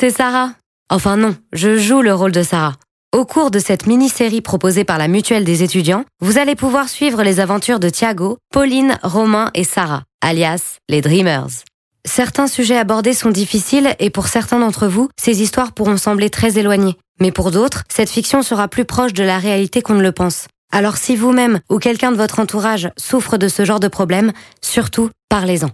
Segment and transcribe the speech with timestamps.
[0.00, 0.52] c'est Sarah.
[0.90, 2.74] Enfin non, je joue le rôle de Sarah.
[3.12, 7.24] Au cours de cette mini-série proposée par la Mutuelle des étudiants, vous allez pouvoir suivre
[7.24, 11.48] les aventures de Thiago, Pauline, Romain et Sarah, alias les Dreamers.
[12.04, 16.58] Certains sujets abordés sont difficiles et pour certains d'entre vous, ces histoires pourront sembler très
[16.58, 16.96] éloignées.
[17.18, 20.46] Mais pour d'autres, cette fiction sera plus proche de la réalité qu'on ne le pense.
[20.70, 25.10] Alors si vous-même ou quelqu'un de votre entourage souffre de ce genre de problème, surtout
[25.28, 25.70] parlez-en.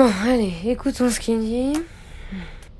[0.00, 1.74] Bon, allez, écoutons ce qu'il dit.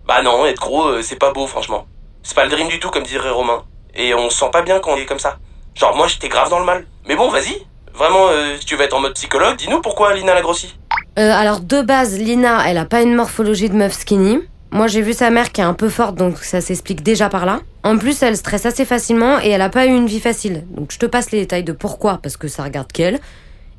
[0.09, 1.84] Bah non, être gros, euh, c'est pas beau, franchement.
[2.23, 3.62] C'est pas le dream du tout, comme dirait Romain.
[3.95, 5.37] Et on se sent pas bien quand on est comme ça.
[5.74, 6.87] Genre, moi, j'étais grave dans le mal.
[7.06, 7.66] Mais bon, vas-y.
[7.93, 10.74] Vraiment, euh, si tu veux être en mode psychologue, dis-nous pourquoi Lina l'a grossi.
[11.19, 14.38] Euh, alors de base, Lina, elle a pas une morphologie de meuf skinny.
[14.71, 17.45] Moi, j'ai vu sa mère qui est un peu forte, donc ça s'explique déjà par
[17.45, 17.60] là.
[17.85, 20.65] En plus, elle stresse assez facilement et elle a pas eu une vie facile.
[20.71, 23.21] Donc je te passe les détails de pourquoi, parce que ça regarde qu'elle.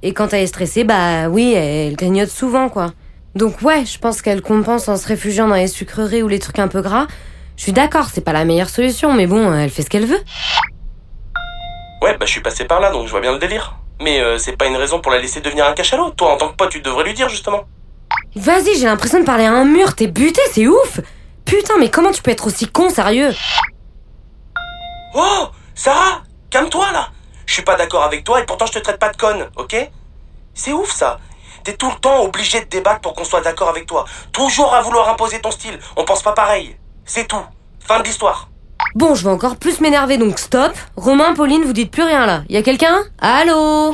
[0.03, 2.94] Et quand elle est stressée, bah oui, elle grignote souvent, quoi.
[3.36, 6.60] Donc ouais, je pense qu'elle compense en se réfugiant dans les sucreries ou les trucs
[6.60, 7.08] un peu gras.
[7.56, 10.22] Je suis d'accord, c'est pas la meilleure solution, mais bon, elle fait ce qu'elle veut.
[12.02, 13.76] Ouais, bah je suis passé par là, donc je vois bien le délire.
[14.02, 16.12] Mais euh, c'est pas une raison pour la laisser devenir un cachalot.
[16.12, 17.66] Toi, en tant que pote, tu devrais lui dire, justement.
[18.36, 21.00] Vas-y, j'ai l'impression de parler à un mur, t'es buté, c'est ouf
[21.46, 23.34] Putain, mais comment tu peux être aussi con, sérieux?
[25.14, 27.09] Oh Sarah Calme-toi, là
[27.46, 29.76] Je suis pas d'accord avec toi et pourtant je te traite pas de conne, ok?
[30.54, 31.20] C'est ouf, ça
[31.64, 34.06] T'es tout le temps obligé de débattre pour qu'on soit d'accord avec toi.
[34.31, 35.78] Toujours à vouloir imposer ton style.
[35.95, 36.76] On pense pas pareil.
[37.06, 37.44] C'est tout.
[37.80, 38.50] Fin de l'histoire.
[38.95, 40.73] Bon, je vais encore plus m'énerver, donc stop.
[40.95, 42.44] Romain, Pauline, vous dites plus rien là.
[42.50, 43.03] Y a quelqu'un?
[43.20, 43.94] Allô?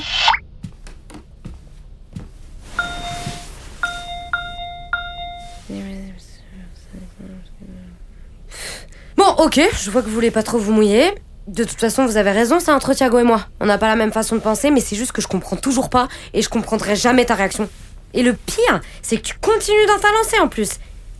[9.17, 11.13] Bon, ok, je vois que vous voulez pas trop vous mouiller.
[11.47, 13.45] De toute façon, vous avez raison, c'est entre Thiago et moi.
[13.61, 15.89] On n'a pas la même façon de penser, mais c'est juste que je comprends toujours
[15.89, 17.69] pas et je comprendrai jamais ta réaction.
[18.13, 20.71] Et le pire, c'est que tu continues dans ta lancée en plus.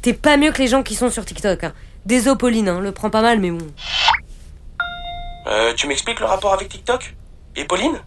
[0.01, 1.63] T'es pas mieux que les gens qui sont sur TikTok.
[1.63, 1.73] Hein.
[2.05, 3.67] Désolé, Pauline, hein, le prends pas mal, mais bon.
[5.47, 7.15] Euh, tu m'expliques le rapport avec TikTok?
[7.55, 7.97] Et Pauline?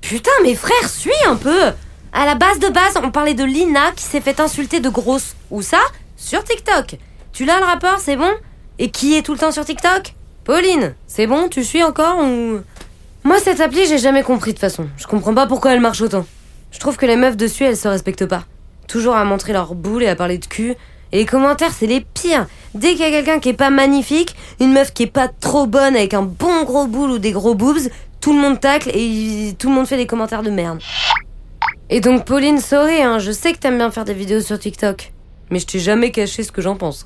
[0.00, 1.72] Putain, mes frères, suis un peu
[2.12, 5.34] À la base de base, on parlait de Lina qui s'est fait insulter de grosse.
[5.50, 5.80] Où ça?
[6.16, 6.96] Sur TikTok.
[7.32, 8.32] Tu l'as le rapport, c'est bon?
[8.78, 10.14] Et qui est tout le temps sur TikTok?
[10.44, 12.60] Pauline, c'est bon, tu suis encore ou...
[13.22, 14.88] Moi, cette appli, j'ai jamais compris de façon.
[14.96, 16.24] Je comprends pas pourquoi elle marche autant.
[16.70, 18.44] Je trouve que les meufs dessus, elles se respectent pas.
[18.88, 20.74] Toujours à montrer leur boule et à parler de cul.
[21.12, 22.46] Et les commentaires, c'est les pires.
[22.74, 25.66] Dès qu'il y a quelqu'un qui est pas magnifique, une meuf qui est pas trop
[25.66, 27.90] bonne avec un bon gros boule ou des gros boobs,
[28.20, 30.80] tout le monde tacle et tout le monde fait des commentaires de merde.
[31.90, 35.12] Et donc, Pauline, sorry, hein, je sais que t'aimes bien faire des vidéos sur TikTok.
[35.50, 37.04] Mais je t'ai jamais caché ce que j'en pense.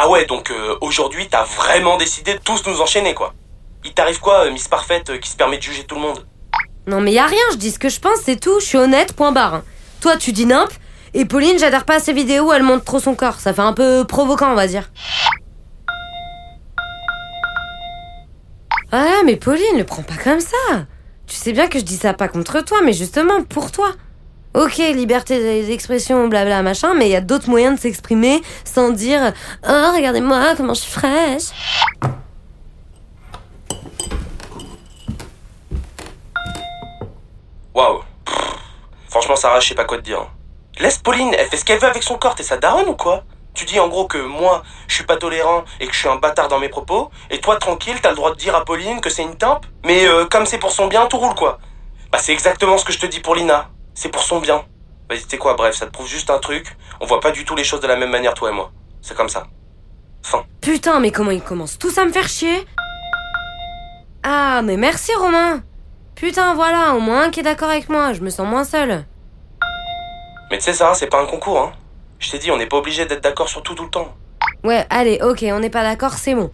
[0.00, 3.34] Ah ouais, donc euh, aujourd'hui, t'as vraiment décidé de tous nous enchaîner, quoi.
[3.84, 6.24] Il t'arrive quoi, euh, Miss Parfaite, euh, qui se permet de juger tout le monde?
[6.86, 8.78] Non mais y a rien, je dis ce que je pense, c'est tout, je suis
[8.78, 9.62] honnête, point barre.
[10.00, 10.70] Toi, tu dis nimp,
[11.14, 13.40] et Pauline, j'adhère pas à ses vidéos elle montre trop son corps.
[13.40, 14.88] Ça fait un peu provoquant, on va dire.
[18.92, 20.86] Ah, mais Pauline, le prends pas comme ça.
[21.26, 23.90] Tu sais bien que je dis ça pas contre toi, mais justement pour toi.
[24.54, 29.32] Ok, liberté d'expression, blabla, machin, mais il y a d'autres moyens de s'exprimer sans dire
[29.68, 31.50] Oh, regardez-moi comment je suis fraîche.
[37.74, 38.00] Waouh.
[39.08, 40.26] Franchement, Sarah, je sais pas quoi te dire.
[40.80, 43.24] Laisse Pauline, elle fait ce qu'elle veut avec son corps, t'es sa daronne ou quoi?
[43.52, 46.16] Tu dis en gros que moi, je suis pas tolérant et que je suis un
[46.16, 49.10] bâtard dans mes propos, et toi, tranquille, t'as le droit de dire à Pauline que
[49.10, 51.58] c'est une timpe, mais euh, comme c'est pour son bien, tout roule quoi.
[52.10, 53.68] Bah, c'est exactement ce que je te dis pour Lina.
[54.00, 54.64] C'est pour son bien.
[55.10, 56.76] Vas-y, tu sais quoi, bref, ça te prouve juste un truc.
[57.00, 58.70] On voit pas du tout les choses de la même manière, toi et moi.
[59.02, 59.48] C'est comme ça.
[60.22, 60.44] Fin.
[60.60, 62.64] Putain, mais comment ils commencent tous à me faire chier
[64.22, 65.64] Ah, mais merci Romain
[66.14, 69.04] Putain, voilà, au moins un qui est d'accord avec moi, je me sens moins seule.
[70.52, 71.72] Mais tu sais, Sarah, c'est pas un concours, hein.
[72.20, 74.14] Je t'ai dit, on n'est pas obligé d'être d'accord sur tout tout le temps.
[74.62, 76.52] Ouais, allez, ok, on n'est pas d'accord, c'est bon.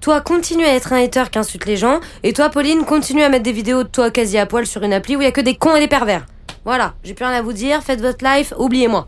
[0.00, 3.28] Toi, continue à être un hater qui insulte les gens, et toi, Pauline, continue à
[3.30, 5.32] mettre des vidéos de toi quasi à poil sur une appli où il y a
[5.32, 6.26] que des cons et des pervers.
[6.64, 9.06] Voilà, j'ai plus rien à vous dire, faites votre life, oubliez-moi.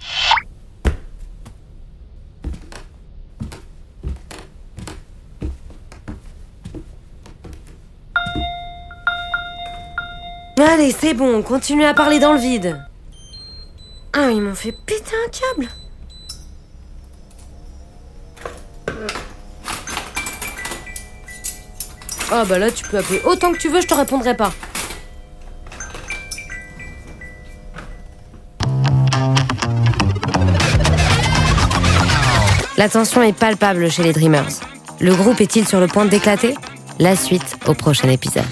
[10.58, 12.78] Allez, c'est bon, continue à parler dans le vide.
[14.12, 15.70] Ah, ils m'ont fait péter un câble.
[22.30, 24.52] Ah bah là, tu peux appeler autant que tu veux, je te répondrai pas.
[32.76, 34.60] La tension est palpable chez les Dreamers.
[35.00, 36.54] Le groupe est-il sur le point d'éclater?
[36.98, 38.44] La suite au prochain épisode.